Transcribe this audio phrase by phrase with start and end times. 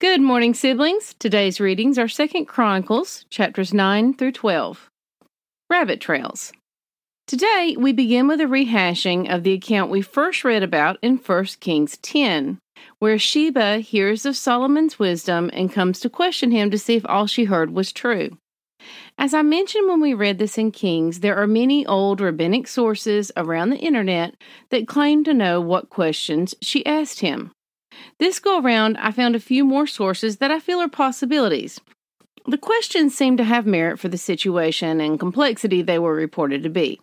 [0.00, 1.14] Good morning, siblings.
[1.18, 4.88] Today's readings are Second Chronicles, chapters 9 through 12.
[5.68, 6.52] Rabbit Trails.
[7.26, 11.44] Today, we begin with a rehashing of the account we first read about in 1
[11.60, 12.58] Kings 10,
[12.98, 17.26] where Sheba hears of Solomon's wisdom and comes to question him to see if all
[17.26, 18.38] she heard was true.
[19.18, 23.30] As I mentioned when we read this in Kings, there are many old rabbinic sources
[23.36, 24.34] around the internet
[24.70, 27.52] that claim to know what questions she asked him.
[28.18, 31.80] This go around, I found a few more sources that I feel are possibilities.
[32.46, 36.70] The questions seem to have merit for the situation and complexity they were reported to
[36.70, 37.00] be.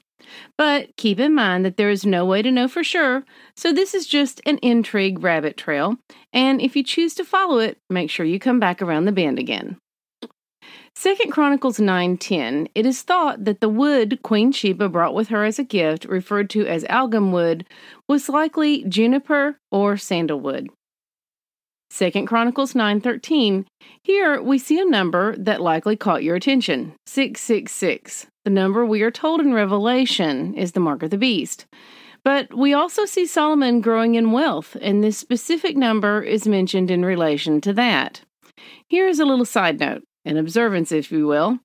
[0.57, 3.23] But keep in mind that there is no way to know for sure,
[3.55, 5.97] so this is just an intrigue rabbit trail,
[6.33, 9.37] and if you choose to follow it, make sure you come back around the bend
[9.37, 9.77] again.
[10.95, 15.59] Second Chronicles 9:10 It is thought that the wood Queen Sheba brought with her as
[15.59, 17.65] a gift, referred to as algum wood,
[18.09, 20.69] was likely juniper or sandalwood.
[21.89, 23.65] Second Chronicles 9:13.
[24.03, 26.93] Here we see a number that likely caught your attention.
[27.05, 28.27] 666.
[28.45, 31.65] The number we are told in Revelation is the mark of the beast.
[32.23, 37.05] But we also see Solomon growing in wealth, and this specific number is mentioned in
[37.05, 38.21] relation to that.
[38.89, 41.59] Here is a little side note, an observance, if you will.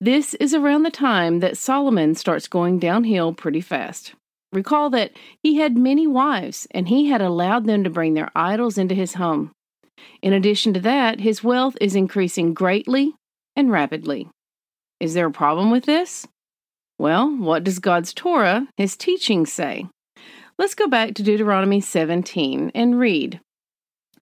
[0.00, 4.14] This is around the time that Solomon starts going downhill pretty fast.
[4.52, 5.12] Recall that
[5.42, 9.14] he had many wives, and he had allowed them to bring their idols into his
[9.14, 9.50] home.
[10.20, 13.14] In addition to that, his wealth is increasing greatly
[13.56, 14.28] and rapidly.
[15.00, 16.26] Is there a problem with this?
[16.98, 19.86] Well, what does God's Torah, his teachings, say?
[20.58, 23.40] Let's go back to Deuteronomy 17 and read.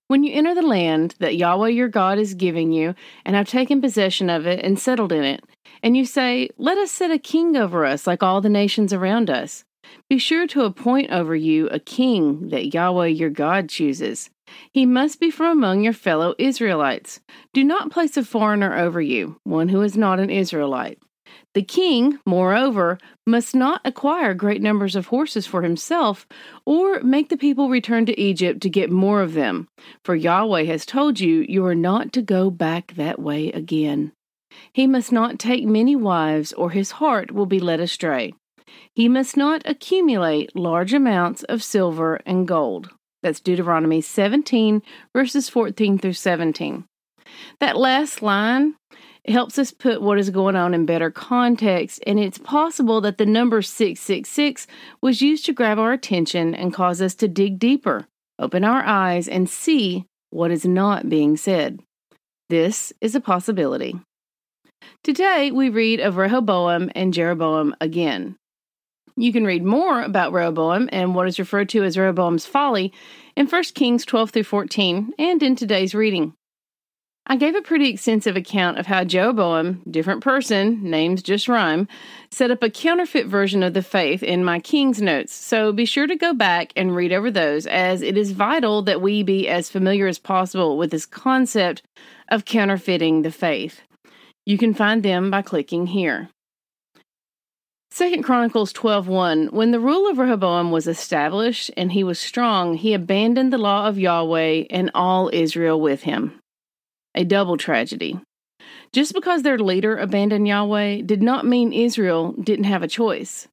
[0.08, 2.94] When you enter the land that Yahweh your God is giving you,
[3.24, 5.44] and have taken possession of it and settled in it,
[5.82, 9.30] and you say, Let us set a king over us like all the nations around
[9.30, 9.64] us,
[10.08, 14.30] be sure to appoint over you a king that Yahweh your God chooses.
[14.72, 17.20] He must be from among your fellow Israelites.
[17.52, 20.98] Do not place a foreigner over you, one who is not an Israelite.
[21.54, 26.26] The king, moreover, must not acquire great numbers of horses for himself,
[26.64, 29.68] or make the people return to Egypt to get more of them,
[30.04, 34.12] for Yahweh has told you you are not to go back that way again.
[34.72, 38.34] He must not take many wives, or his heart will be led astray.
[38.94, 42.90] He must not accumulate large amounts of silver and gold.
[43.22, 44.82] That's Deuteronomy 17,
[45.14, 46.84] verses 14 through 17.
[47.60, 48.76] That last line
[49.28, 53.26] helps us put what is going on in better context, and it's possible that the
[53.26, 54.66] number 666
[55.02, 58.06] was used to grab our attention and cause us to dig deeper,
[58.38, 61.80] open our eyes, and see what is not being said.
[62.48, 64.00] This is a possibility.
[65.04, 68.36] Today, we read of Rehoboam and Jeroboam again.
[69.20, 72.90] You can read more about Rehoboam and what is referred to as Rehoboam's folly
[73.36, 76.32] in 1 Kings 12 through 14 and in today's reading.
[77.26, 81.86] I gave a pretty extensive account of how Jeroboam, different person, names just rhyme,
[82.30, 86.06] set up a counterfeit version of the faith in my King's notes, so be sure
[86.06, 89.68] to go back and read over those, as it is vital that we be as
[89.68, 91.82] familiar as possible with this concept
[92.30, 93.82] of counterfeiting the faith.
[94.46, 96.30] You can find them by clicking here.
[97.92, 102.94] Second Chronicles 12:1 When the rule of Rehoboam was established and he was strong, he
[102.94, 106.40] abandoned the law of Yahweh and all Israel with him.
[107.16, 108.20] A double tragedy.
[108.92, 113.48] Just because their leader abandoned Yahweh did not mean Israel didn't have a choice.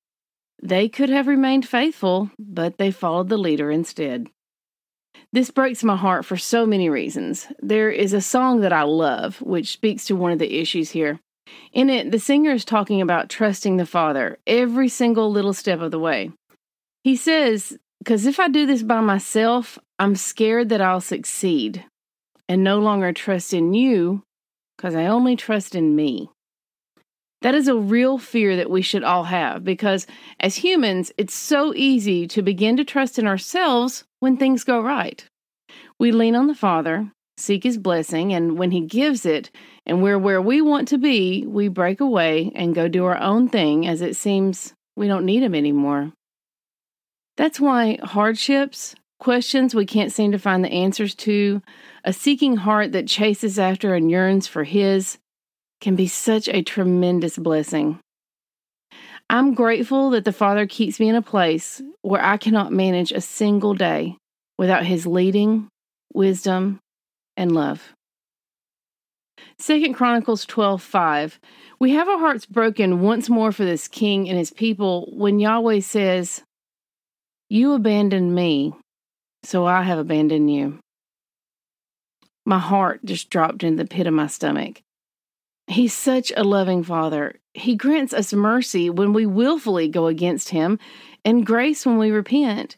[0.61, 4.27] They could have remained faithful, but they followed the leader instead.
[5.33, 7.47] This breaks my heart for so many reasons.
[7.59, 11.19] There is a song that I love, which speaks to one of the issues here.
[11.73, 15.91] In it, the singer is talking about trusting the Father every single little step of
[15.91, 16.31] the way.
[17.03, 21.85] He says, Because if I do this by myself, I'm scared that I'll succeed
[22.49, 24.23] and no longer trust in you
[24.77, 26.29] because I only trust in me.
[27.41, 30.07] That is a real fear that we should all have because
[30.39, 35.23] as humans, it's so easy to begin to trust in ourselves when things go right.
[35.99, 39.51] We lean on the Father, seek His blessing, and when He gives it,
[39.85, 43.47] and we're where we want to be, we break away and go do our own
[43.47, 46.11] thing as it seems we don't need Him anymore.
[47.37, 51.61] That's why hardships, questions we can't seem to find the answers to,
[52.03, 55.19] a seeking heart that chases after and yearns for His,
[55.79, 57.99] can be such a tremendous blessing.
[59.29, 63.21] I'm grateful that the Father keeps me in a place where I cannot manage a
[63.21, 64.17] single day
[64.57, 65.67] without His leading,
[66.13, 66.79] wisdom,
[67.37, 67.93] and love.
[69.59, 71.39] Second Chronicles 12:5
[71.79, 75.79] We have our hearts broken once more for this king and his people when Yahweh
[75.79, 76.43] says,
[77.49, 78.73] "You abandoned me,
[79.43, 80.79] so I have abandoned you."
[82.45, 84.81] My heart just dropped in the pit of my stomach.
[85.67, 87.39] He's such a loving father.
[87.53, 90.79] He grants us mercy when we willfully go against him
[91.25, 92.77] and grace when we repent.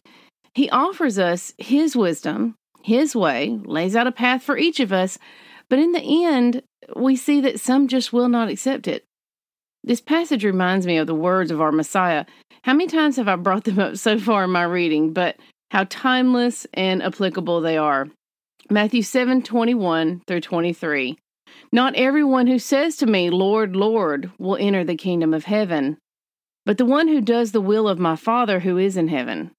[0.56, 5.18] He offers us his wisdom, his way, lays out a path for each of us,
[5.70, 6.64] but in the end,
[6.96, 9.06] we see that some just will not accept it.
[9.84, 12.26] This passage reminds me of the words of our Messiah.
[12.64, 15.38] How many times have I brought them up so far in my reading, but
[15.72, 18.08] how timeless and applicable they are.
[18.70, 21.18] Matthew 7 21 through 23.
[21.72, 25.98] Not everyone who says to me, Lord, Lord, will enter the kingdom of heaven,
[26.66, 29.52] but the one who does the will of my Father who is in heaven.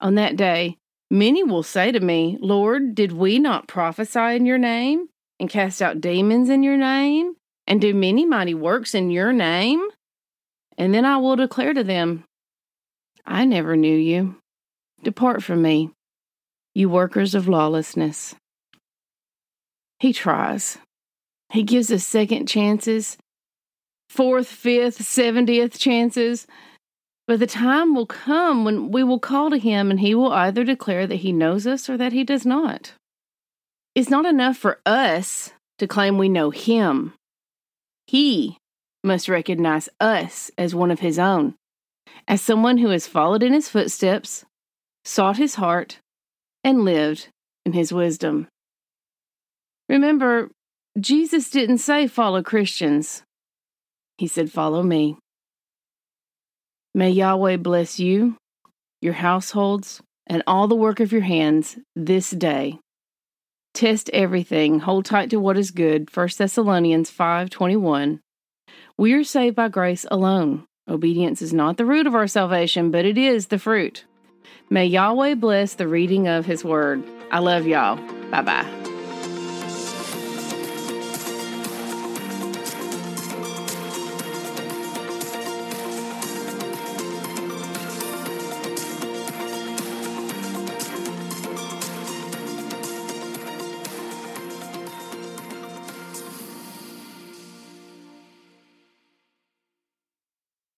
[0.00, 0.76] On that day,
[1.10, 5.08] many will say to me, Lord, did we not prophesy in your name,
[5.38, 7.34] and cast out demons in your name,
[7.66, 9.86] and do many mighty works in your name?
[10.78, 12.24] And then I will declare to them,
[13.26, 14.36] I never knew you.
[15.02, 15.90] Depart from me,
[16.74, 18.34] you workers of lawlessness.
[19.98, 20.78] He tries.
[21.52, 23.18] He gives us second chances,
[24.08, 26.46] fourth, fifth, seventieth chances.
[27.30, 30.64] But the time will come when we will call to him and he will either
[30.64, 32.94] declare that he knows us or that he does not.
[33.94, 37.12] It's not enough for us to claim we know him.
[38.08, 38.58] He
[39.04, 41.54] must recognize us as one of his own,
[42.26, 44.44] as someone who has followed in his footsteps,
[45.04, 46.00] sought his heart,
[46.64, 47.28] and lived
[47.64, 48.48] in his wisdom.
[49.88, 50.50] Remember,
[50.98, 53.22] Jesus didn't say follow Christians,
[54.18, 55.16] he said follow me.
[56.94, 58.36] May Yahweh bless you,
[59.00, 62.78] your households, and all the work of your hands this day.
[63.74, 66.08] Test everything, hold tight to what is good.
[66.14, 68.20] 1 Thessalonians 5:21.
[68.98, 70.64] We are saved by grace alone.
[70.88, 74.04] Obedience is not the root of our salvation, but it is the fruit.
[74.68, 77.02] May Yahweh bless the reading of his word.
[77.30, 77.96] I love y'all.
[78.30, 78.79] Bye bye.